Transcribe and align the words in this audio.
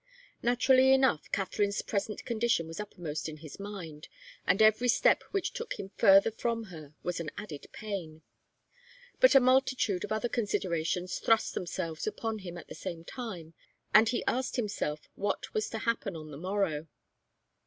Naturally 0.41 0.93
enough, 0.93 1.31
Katharine's 1.31 1.83
present 1.83 2.25
condition 2.25 2.65
was 2.65 2.79
uppermost 2.79 3.29
in 3.29 3.37
his 3.37 3.59
mind, 3.59 4.07
and 4.47 4.59
every 4.59 4.87
step 4.87 5.21
which 5.29 5.53
took 5.53 5.79
him 5.79 5.91
further 5.95 6.31
from 6.31 6.63
her 6.73 6.95
was 7.03 7.19
an 7.19 7.29
added 7.37 7.67
pain. 7.71 8.23
But 9.19 9.35
a 9.35 9.39
multitude 9.39 10.03
of 10.03 10.11
other 10.11 10.27
considerations 10.27 11.19
thrust 11.19 11.53
themselves 11.53 12.07
upon 12.07 12.39
him 12.39 12.57
at 12.57 12.67
the 12.67 12.73
same 12.73 13.05
time, 13.05 13.53
and 13.93 14.09
he 14.09 14.25
asked 14.25 14.55
himself 14.55 15.07
what 15.13 15.53
was 15.53 15.69
to 15.69 15.77
happen 15.77 16.15
on 16.15 16.31
the 16.31 16.37
morrow. 16.37 16.87